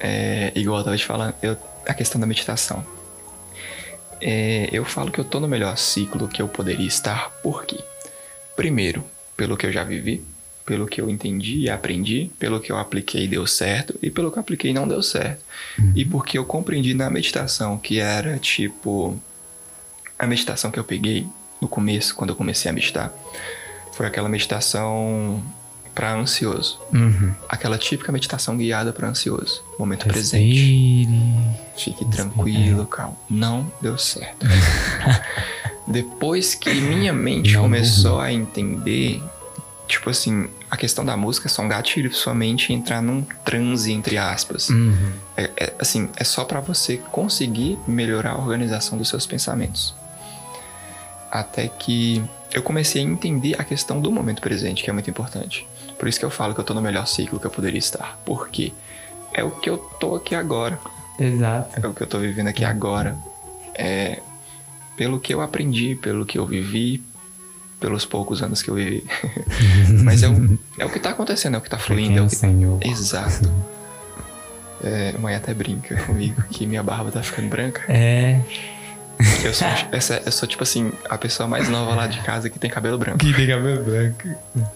[0.00, 2.84] É, igual eu tava te falando, eu- a questão da meditação.
[4.20, 7.78] É, eu falo que eu tô no melhor ciclo que eu poderia estar, por quê?
[8.56, 9.04] Primeiro,
[9.36, 10.24] pelo que eu já vivi,
[10.64, 14.38] pelo que eu entendi e aprendi, pelo que eu apliquei deu certo, e pelo que
[14.38, 15.44] eu apliquei não deu certo.
[15.96, 19.18] E porque eu compreendi na meditação que era tipo.
[20.18, 21.26] A meditação que eu peguei
[21.60, 23.12] no começo, quando eu comecei a meditar,
[24.02, 25.40] foi aquela meditação
[25.94, 27.32] para ansioso Uhum.
[27.48, 29.62] aquela típica meditação guiada para ansioso.
[29.78, 31.04] Momento presente.
[31.04, 31.56] Respire.
[31.76, 33.16] Fique tranquilo, calmo.
[33.30, 34.44] Não deu certo.
[35.86, 39.22] Depois que minha mente Não começou a entender,
[39.86, 43.22] tipo assim, a questão da música é só um gatilho pra sua mente entrar num
[43.44, 44.68] transe, entre aspas.
[44.68, 45.12] Uhum.
[45.36, 49.94] É, é, assim, é só para você conseguir melhorar a organização dos seus pensamentos.
[51.32, 55.66] Até que eu comecei a entender a questão do momento presente, que é muito importante.
[55.98, 58.20] Por isso que eu falo que eu tô no melhor ciclo que eu poderia estar.
[58.26, 58.70] Por quê?
[59.32, 60.78] É o que eu tô aqui agora.
[61.18, 61.80] Exato.
[61.80, 63.16] É o que eu tô vivendo aqui agora.
[63.74, 64.20] É
[64.94, 67.02] pelo que eu aprendi, pelo que eu vivi,
[67.80, 69.04] pelos poucos anos que eu vivi.
[70.04, 72.18] Mas é o, é o que tá acontecendo, é o que tá fluindo.
[72.18, 72.78] É o Pequeno que Senhor.
[72.82, 73.50] Exato.
[74.84, 77.84] É, mãe até brinca comigo que minha barba tá ficando branca.
[77.88, 78.40] É.
[79.44, 82.58] Eu sou, essa, eu sou tipo assim, a pessoa mais nova lá de casa que
[82.58, 83.18] tem cabelo branco.
[83.18, 84.28] Que tem cabelo branco.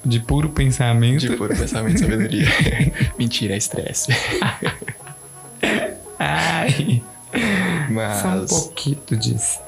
[0.04, 1.20] De puro pensamento.
[1.20, 2.46] De puro pensamento e sabedoria.
[3.18, 4.12] Mentira, é estresse.
[6.18, 7.02] Ai.
[7.32, 8.50] Só um Mas.
[8.50, 9.60] pouquinho disso.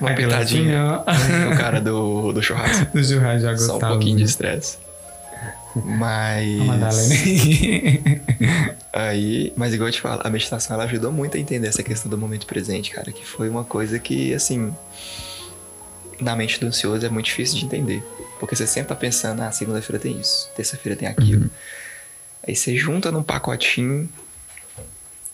[0.00, 1.02] Uma Aquela pitadinha.
[1.06, 1.44] assim.
[1.52, 2.86] O cara do, do churrasco.
[2.92, 3.92] Do churrasco já Só gostava.
[3.92, 4.78] um pouquinho de estresse.
[5.84, 6.58] Mas.
[6.64, 7.14] Madalena.
[8.92, 12.10] Aí, mas igual eu te falo, a meditação ela ajudou muito a entender essa questão
[12.10, 14.74] do momento presente, cara, que foi uma coisa que, assim,
[16.18, 18.02] na mente do ansioso é muito difícil de entender.
[18.40, 21.50] Porque você sempre tá pensando, ah, segunda-feira tem isso, terça-feira tem aquilo.
[22.46, 24.08] Aí você junta num pacotinho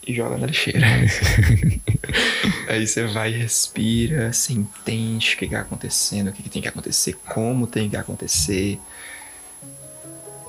[0.05, 0.85] e joga na lixeira.
[2.67, 6.61] Aí você vai e respira, você entende o que está acontecendo, o que, que tem
[6.61, 8.79] que acontecer, como tem que acontecer.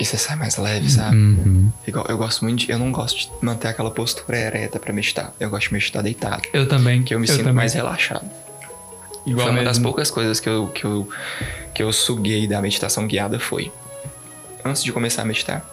[0.05, 1.17] E você sai mais leve, sabe?
[1.17, 1.73] Uhum.
[1.89, 5.33] Igual, eu gosto muito de, Eu não gosto de manter aquela postura ereta pra meditar.
[5.41, 6.43] Eu gosto de meditar deitado.
[6.53, 7.03] Eu também.
[7.03, 7.55] Que eu me eu sinto também.
[7.55, 8.31] mais relaxado.
[9.25, 9.85] Igual foi uma das mesmo.
[9.85, 11.09] poucas coisas que eu, que, eu,
[11.75, 13.73] que eu suguei da meditação guiada foi.
[14.63, 15.65] Antes de começar a meditar,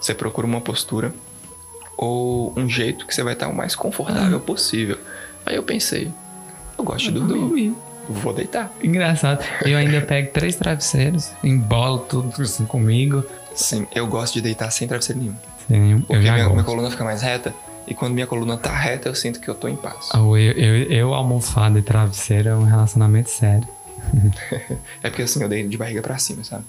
[0.00, 1.12] você procura uma postura
[1.96, 4.98] ou um jeito que você vai estar o mais confortável possível.
[5.44, 6.12] Aí eu pensei,
[6.78, 7.74] eu gosto de dormir, Dormir.
[8.08, 8.70] Vou deitar.
[8.82, 9.44] Engraçado.
[9.64, 13.24] Eu ainda pego três travesseiros, embolo tudo assim comigo.
[13.54, 15.34] Sim, eu gosto de deitar sem travesseiro nenhum.
[15.68, 17.54] Sim, eu Porque já minha, minha coluna fica mais reta.
[17.86, 20.08] E quando minha coluna tá reta, eu sinto que eu tô em paz.
[20.12, 23.66] Ah, Eu, eu, eu, almofada e travesseiro é um relacionamento sério.
[25.02, 26.64] É porque assim, eu dei de barriga pra cima, sabe?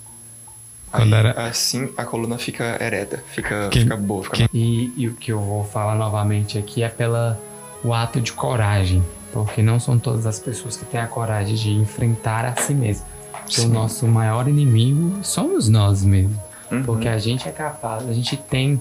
[0.92, 4.94] Quando Aí, era- Assim, a coluna fica ereta, fica, Quem- fica boa, fica Que- E,
[4.96, 7.40] e o que eu vou falar novamente aqui é pela
[7.84, 9.04] o ato de coragem.
[9.36, 13.06] Porque não são todas as pessoas que têm a coragem de enfrentar a si mesmo.
[13.34, 13.68] Porque o Sim.
[13.68, 16.38] nosso maior inimigo somos nós mesmos.
[16.72, 16.84] Uhum.
[16.84, 18.80] Porque a gente é capaz, a gente tem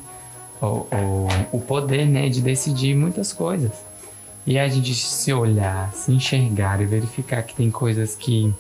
[0.63, 3.73] o, o, o poder né, de decidir muitas coisas.
[4.47, 8.55] E a gente se olhar, se enxergar e verificar que tem coisas que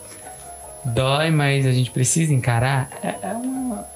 [0.85, 3.87] dói, mas a gente precisa encarar, é, é uma,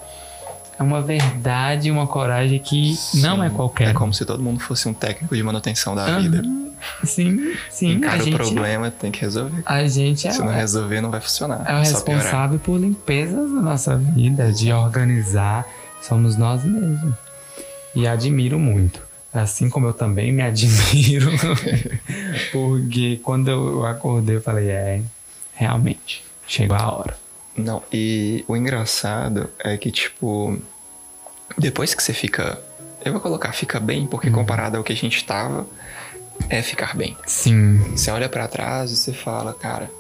[0.79, 3.89] é uma verdade, uma coragem que não é Sim, qualquer.
[3.89, 6.21] É como se todo mundo fosse um técnico de manutenção da Aham.
[6.21, 6.67] vida.
[7.05, 7.91] Sim, sim.
[7.91, 9.62] A Encara o gente, problema, tem que resolver.
[9.67, 11.64] a gente é, Se não resolver, não vai funcionar.
[11.69, 12.23] é o só piorar.
[12.23, 15.67] responsável por limpeza da nossa vida, de organizar.
[16.03, 17.14] Somos nós mesmos.
[17.95, 19.01] E admiro muito.
[19.33, 21.31] Assim como eu também me admiro.
[22.53, 25.01] porque quando eu acordei, eu falei: é,
[25.55, 27.17] realmente, chegou a hora.
[27.57, 30.57] Não, e o engraçado é que, tipo,
[31.57, 32.61] depois que você fica.
[33.05, 35.67] Eu vou colocar fica bem, porque comparado ao que a gente tava,
[36.48, 37.16] é ficar bem.
[37.27, 37.79] Sim.
[37.96, 39.90] Você olha pra trás e você fala, cara,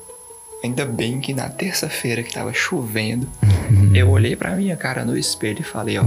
[0.62, 3.28] ainda bem que na terça-feira que tava chovendo,
[3.94, 6.04] eu olhei pra minha cara no espelho e falei, ó,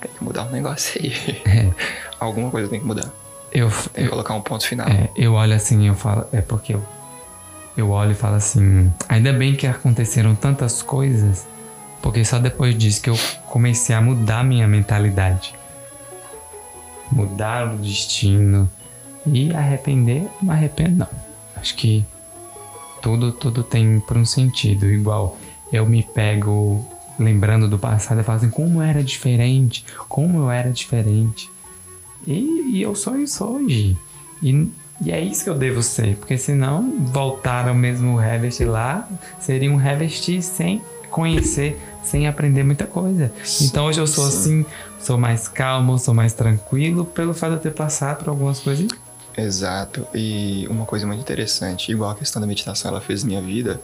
[0.00, 1.12] tem que mudar um negócio aí.
[1.44, 1.70] É,
[2.18, 3.12] Alguma coisa tem que mudar.
[3.52, 4.88] eu, Tem que colocar um ponto final.
[4.88, 6.82] É, eu olho assim, eu falo, é porque eu,
[7.76, 11.46] eu olho e falo assim, ainda bem que aconteceram tantas coisas,
[12.00, 15.54] porque só depois disso que eu comecei a mudar minha mentalidade.
[17.12, 18.68] Mudar o destino
[19.26, 21.08] e arrepender, não arrependo não.
[21.56, 22.04] Acho que
[23.02, 25.36] tudo, tudo tem por um sentido, igual
[25.72, 26.84] eu me pego
[27.18, 31.50] lembrando do passado e falo assim, como era diferente, como eu era diferente.
[32.26, 33.96] E, e eu sou isso hoje.
[34.42, 34.68] E,
[35.04, 39.08] e é isso que eu devo ser, porque senão voltar ao mesmo Revest lá
[39.40, 43.32] seria um Revest sem conhecer, sem aprender muita coisa.
[43.62, 44.38] Então hoje eu sou Sim.
[44.38, 44.66] assim,
[45.00, 48.88] sou mais calmo, sou mais tranquilo pelo fato de eu ter passado por algumas coisas.
[49.36, 50.06] Exato.
[50.14, 53.80] E uma coisa muito interessante, igual a questão da meditação ela fez minha vida,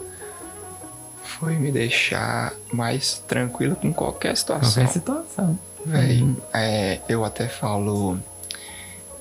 [1.22, 4.82] foi me deixar mais tranquilo com qualquer situação.
[4.84, 5.58] Qualquer situação.
[5.84, 6.36] Véi, Uhum.
[6.54, 8.18] é, eu até falo.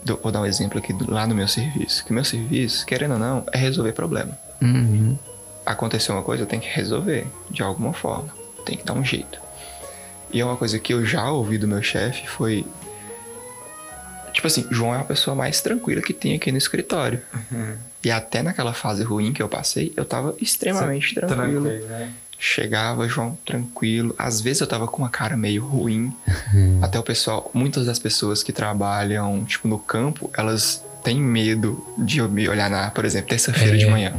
[0.03, 2.03] do- vou dar um exemplo aqui do- lá no meu serviço.
[2.03, 4.35] Que meu serviço, querendo ou não, é resolver problema.
[4.59, 5.15] Uhum.
[5.63, 8.29] Aconteceu uma coisa, eu tenho que resolver de alguma forma.
[8.65, 9.39] Tem que dar um jeito.
[10.33, 12.65] E é uma coisa que eu já ouvi do meu chefe foi.
[14.33, 17.21] Tipo assim, João é a pessoa mais tranquila que tem aqui no escritório.
[18.03, 21.61] E até naquela fase ruim que eu passei, eu tava extremamente tranquilo.
[21.61, 22.11] né?
[22.39, 24.15] Chegava, João, tranquilo.
[24.17, 26.11] Às vezes eu tava com uma cara meio ruim.
[26.81, 32.17] Até o pessoal, muitas das pessoas que trabalham, tipo, no campo, elas têm medo de
[32.19, 33.77] eu me olhar na, por exemplo, terça-feira É.
[33.77, 34.13] de manhã.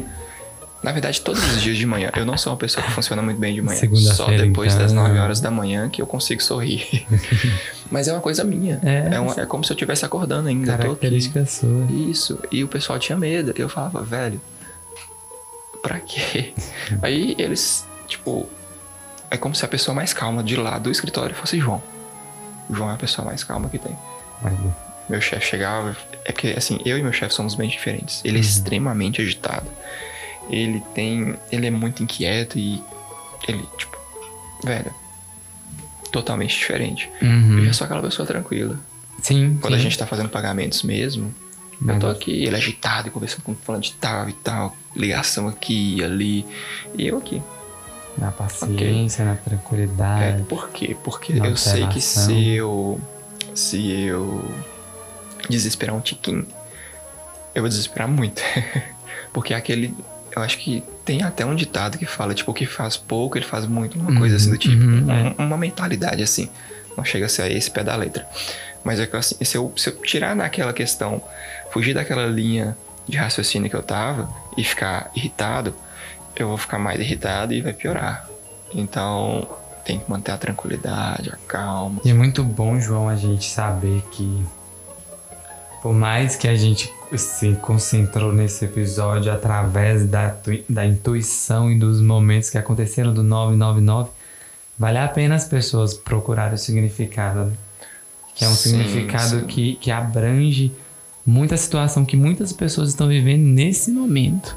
[0.85, 2.11] Na verdade, todos os dias de manhã.
[2.17, 3.81] Eu não sou uma pessoa que funciona muito bem de manhã.
[4.15, 5.03] Só depois das então.
[5.05, 7.05] 9 horas da manhã que eu consigo sorrir.
[7.93, 8.81] Mas é uma coisa minha.
[8.83, 10.77] É, É, uma- é como se eu estivesse acordando ainda.
[10.77, 11.85] Característica sua.
[11.91, 12.39] Isso.
[12.51, 13.53] E o pessoal tinha medo.
[13.57, 14.41] Eu falava, velho,
[15.83, 16.53] pra quê?
[17.03, 18.49] Aí eles, tipo,
[19.31, 21.83] é como se a pessoa mais calma de lá do escritório fosse João.
[22.69, 23.97] O João é a pessoa mais calma que tem.
[25.09, 25.97] Meu chefe chegava.
[26.25, 28.21] É porque, assim, eu e meu chefe somos bem diferentes.
[28.25, 28.47] Ele é Uhum.
[28.47, 29.67] extremamente agitado.
[30.49, 31.35] Ele tem.
[31.51, 32.83] Ele é muito inquieto e.
[33.47, 33.97] Ele, tipo,
[34.65, 34.93] velho.
[36.13, 37.11] Totalmente diferente.
[37.21, 37.59] Uhum.
[37.59, 38.79] Eu já sou aquela pessoa tranquila.
[39.21, 39.59] Sim.
[39.61, 39.85] Quando a sim.
[39.85, 41.35] gente tá fazendo pagamentos mesmo,
[41.87, 45.97] eu tô aqui, ele agitado e conversando com fulano de tal e tal, ligação aqui
[45.97, 46.47] e ali,
[46.97, 47.43] e eu aqui.
[48.19, 50.43] Na paciência, na É, tranquilidade.
[50.45, 50.95] por quê?
[51.03, 53.01] Porque Na eu sei que se eu
[53.55, 54.45] se eu
[55.49, 56.47] desesperar um tiquinho,
[57.55, 58.43] eu vou desesperar muito.
[59.33, 59.95] Porque aquele
[60.37, 63.45] eu acho que tem até um ditado que fala, tipo, o que faz pouco, ele
[63.45, 64.83] faz muito, uma coisa assim do tipo.
[64.83, 65.35] uhum, Um- é.
[65.39, 66.49] Uma mentalidade assim.
[66.97, 68.27] Não chega a ser esse pé da letra.
[68.85, 71.23] Mas é que assim, se eu, se eu tirar naquela questão,
[71.73, 72.77] fugir daquela linha
[73.09, 75.75] de raciocínio que eu tava e ficar irritado,
[76.37, 78.29] eu vou ficar mais irritado e vai piorar.
[78.75, 79.47] Então,
[79.85, 82.01] tem que manter a tranquilidade, a calma.
[82.05, 84.43] E é muito bom, João, a gente saber que
[85.83, 90.35] por mais que a gente se concentrou nesse episódio através da,
[90.69, 94.11] da intuição e dos momentos que aconteceram do 999,
[94.79, 97.47] vale a pena as pessoas procurarem o significado.
[97.47, 97.53] Né?
[98.35, 99.47] Que é um sim, significado sim.
[99.47, 100.73] Que, que abrange
[101.27, 104.57] muita situação que muitas pessoas estão vivendo nesse momento.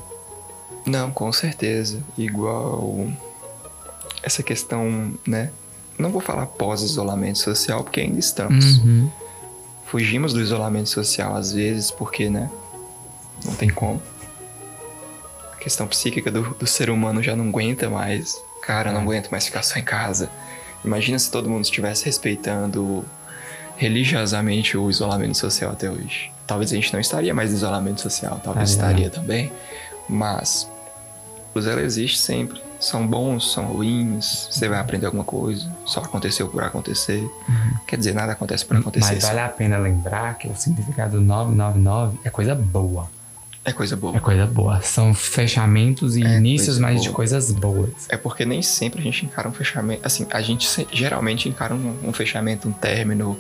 [0.86, 2.00] Não, com certeza.
[2.16, 3.08] Igual
[4.22, 5.50] essa questão, né?
[5.98, 8.78] Não vou falar pós-isolamento social, porque ainda estamos.
[8.78, 9.10] Uhum.
[9.86, 12.50] Fugimos do isolamento social às vezes, porque, né?
[13.44, 14.02] Não tem como.
[15.54, 18.36] A questão psíquica do, do ser humano já não aguenta mais.
[18.62, 19.04] Cara, não é.
[19.04, 20.30] aguento mais ficar só em casa.
[20.84, 23.06] Imagina se todo mundo estivesse respeitando
[23.78, 26.32] religiosamente o isolamento social até hoje.
[26.48, 29.52] Talvez a gente não estaria mais em isolamento social, talvez estaria também,
[30.08, 30.70] mas
[31.54, 32.62] o zelo existe sempre.
[32.80, 37.22] São bons, são ruins, você vai aprender alguma coisa, só aconteceu por acontecer.
[37.22, 37.78] Uhum.
[37.88, 39.14] Quer dizer, nada acontece por acontecer.
[39.14, 43.10] Mas vale a pena lembrar que o significado 999 é coisa boa.
[43.64, 44.16] É coisa boa.
[44.16, 44.80] É coisa boa.
[44.82, 47.04] São fechamentos e é inícios, mas boa.
[47.04, 47.90] de coisas boas.
[48.10, 50.06] É porque nem sempre a gente encara um fechamento.
[50.06, 53.40] Assim, a gente geralmente encara um, um fechamento, um término,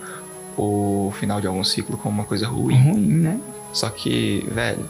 [0.57, 2.75] o final de algum ciclo como uma coisa ruim.
[2.75, 3.39] Ruim, né?
[3.71, 4.89] Só que, velho,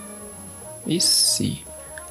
[0.87, 1.63] e se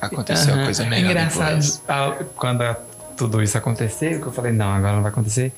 [0.07, 0.65] aconteceu uhum.
[0.65, 1.09] coisa melhor?
[1.09, 2.77] É engraçado quando
[3.17, 5.53] tudo isso aconteceu, que eu falei, não, agora não vai acontecer.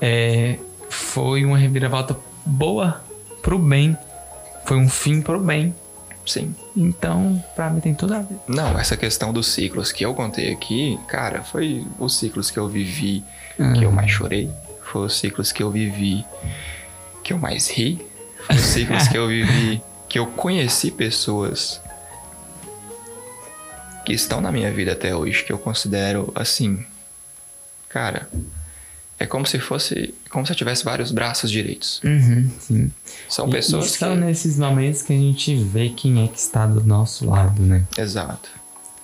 [0.00, 0.58] É,
[0.90, 3.02] foi uma reviravolta boa
[3.40, 3.96] pro bem.
[4.64, 5.74] Foi um fim pro bem.
[6.26, 6.54] Sim.
[6.76, 8.36] Então, pra mim tem tudo a ver.
[8.46, 12.68] Não, essa questão dos ciclos que eu contei aqui, cara, foi os ciclos que eu
[12.68, 13.24] vivi
[13.58, 13.72] uhum.
[13.72, 14.50] que eu mais chorei.
[14.82, 16.24] Foi os ciclos que eu vivi
[17.24, 18.04] que eu mais ri.
[18.46, 21.80] Foi os ciclos que eu vivi que eu conheci pessoas
[24.04, 26.84] que estão na minha vida até hoje, que eu considero assim,
[27.88, 28.28] cara,
[29.18, 32.00] é como se fosse, como se eu tivesse vários braços direitos.
[32.02, 32.92] Uhum, sim.
[33.28, 34.20] São pessoas e, e são que...
[34.20, 37.84] nesses momentos que a gente vê quem é que está do nosso lado, né?
[37.96, 38.50] Exato.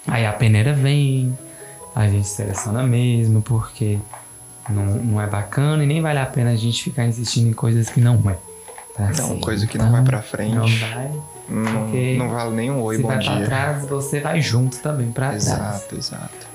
[0.06, 1.36] Aí a peneira vem,
[1.94, 3.98] a gente seleciona mesmo, porque
[4.68, 7.88] não, não é bacana e nem vale a pena a gente ficar insistindo em coisas
[7.88, 8.36] que não é.
[8.94, 10.54] Tá não, assim, coisa que então, não vai pra frente.
[10.54, 11.10] Não vai.
[11.48, 13.36] Não, não vale nenhum oi, bom vai dia.
[13.36, 15.76] Pra trás, você vai junto também pra exato, trás.
[15.76, 16.48] Exato, exato.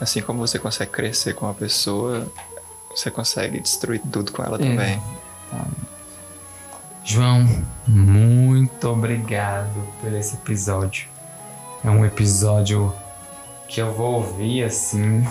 [0.00, 2.26] Assim como você consegue crescer com uma pessoa,
[2.90, 4.58] você consegue destruir tudo com ela é.
[4.58, 5.02] também.
[7.04, 7.48] João,
[7.86, 11.08] muito obrigado por esse episódio.
[11.84, 12.92] É um episódio
[13.66, 15.26] que eu vou ouvir assim.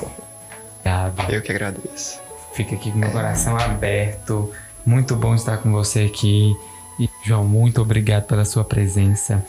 [0.79, 1.31] Obrigado.
[1.31, 2.19] Eu que agradeço.
[2.53, 4.51] Fica aqui com meu coração aberto.
[4.85, 6.55] Muito bom estar com você aqui.
[7.01, 9.43] E, João, muito obrigado pela sua presença.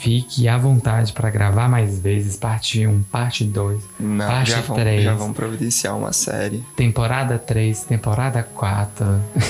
[0.00, 4.82] Fique à vontade para gravar mais vezes, parte 1, parte 2, Não, parte já vamos,
[4.82, 5.02] 3.
[5.02, 6.62] Já vamos providenciar uma série.
[6.76, 9.06] Temporada 3, temporada 4.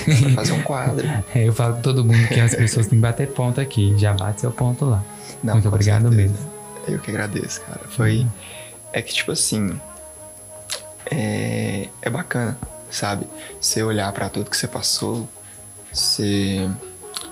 [0.06, 1.08] Vai fazer um quadro.
[1.34, 3.98] é, eu falo todo mundo que as pessoas têm que bater ponto aqui.
[3.98, 5.02] Já bate seu ponto lá.
[5.42, 6.22] Não, Muito obrigado certeza.
[6.22, 6.38] mesmo.
[6.86, 7.80] Eu que agradeço, cara.
[7.88, 8.20] Foi.
[8.20, 8.28] Hum.
[8.92, 9.76] É que, tipo assim.
[11.10, 12.56] É, é bacana,
[12.92, 13.26] sabe?
[13.60, 15.28] Você olhar para tudo que você passou,
[15.92, 16.70] você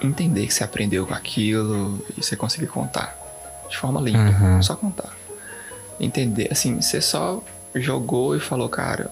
[0.03, 3.19] entender que você aprendeu com aquilo e você conseguir contar
[3.73, 4.63] de forma limpa, uhum.
[4.63, 5.11] só contar.
[5.99, 7.43] Entender, assim, você só
[7.75, 9.11] jogou e falou, cara,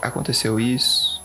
[0.00, 1.20] aconteceu isso,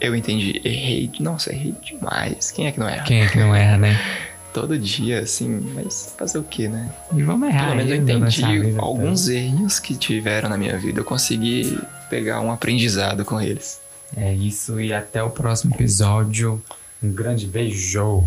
[0.00, 2.50] eu entendi, errei, nossa, errei demais.
[2.50, 3.04] Quem é que não erra?
[3.04, 3.98] Quem é que não erra, né?
[4.52, 6.90] Todo dia, assim, mas fazer o que, né?
[7.14, 7.64] E vamos errar.
[7.64, 11.00] Pelo menos eu entendi alguns erros que tiveram na minha vida.
[11.00, 11.78] Eu consegui
[12.10, 13.80] pegar um aprendizado com eles.
[14.16, 16.62] É isso, e até o próximo episódio.
[17.02, 18.24] Um grande beijo.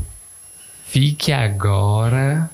[0.92, 2.50] Fique agora.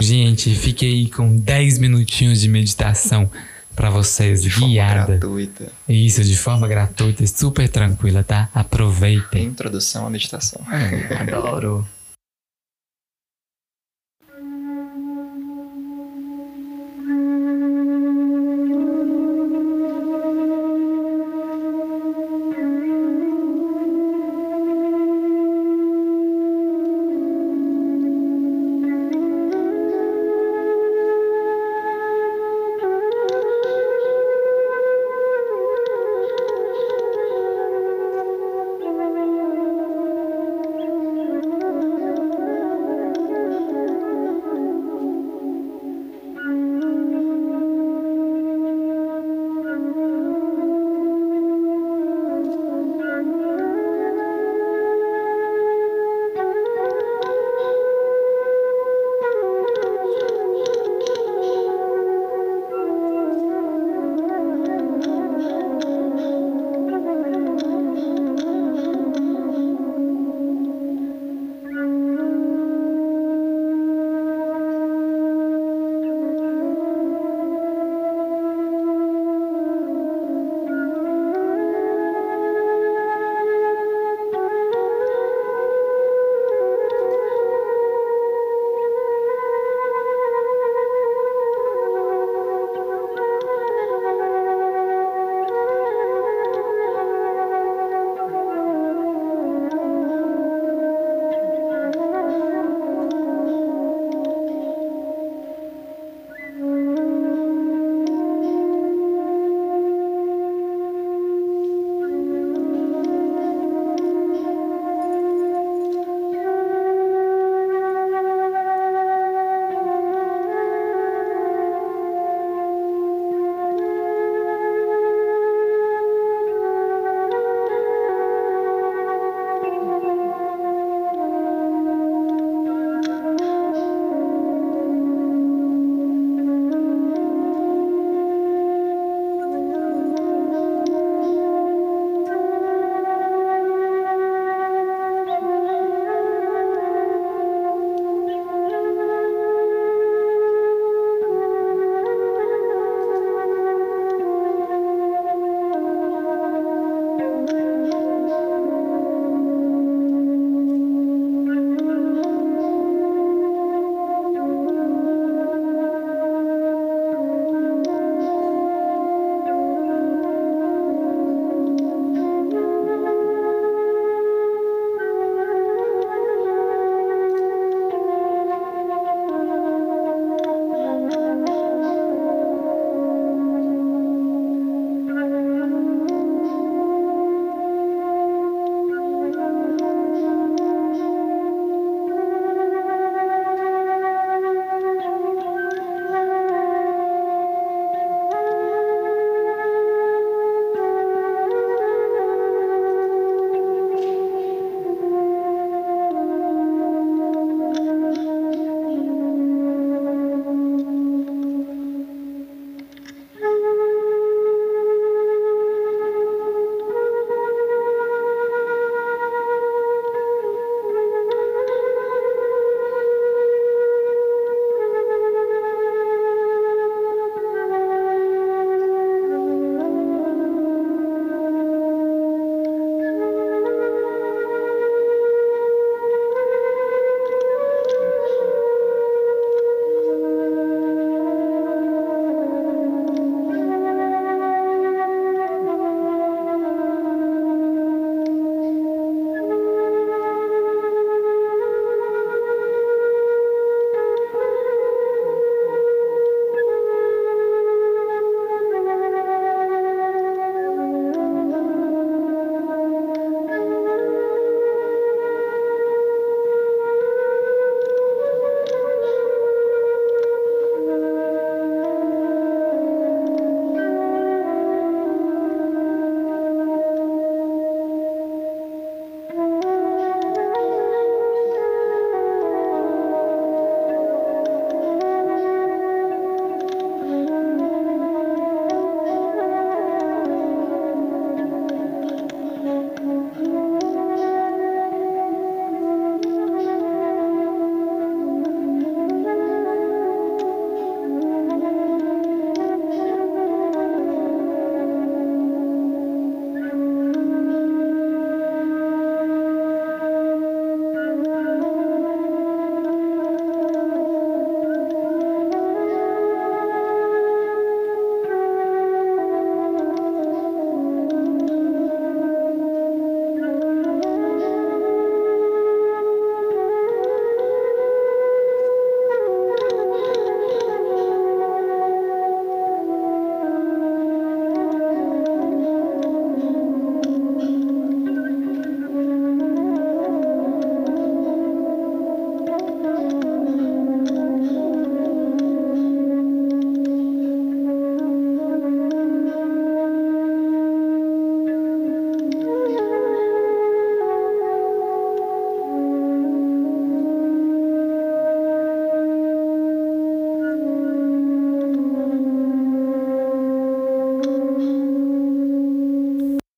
[0.00, 3.30] Gente, fique aí com 10 minutinhos de meditação
[3.76, 4.94] para vocês, de guiada.
[4.94, 5.72] Forma gratuita.
[5.86, 8.48] Isso, de forma gratuita e super tranquila, tá?
[8.54, 9.44] Aproveitem.
[9.44, 10.62] Introdução à meditação.
[11.20, 11.86] Adoro.